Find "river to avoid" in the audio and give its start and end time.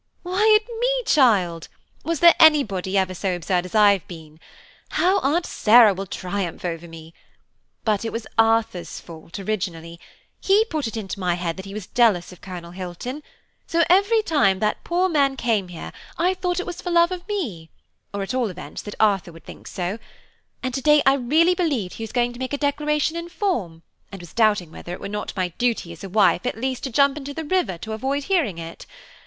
27.45-28.23